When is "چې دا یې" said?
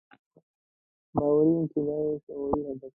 1.71-2.15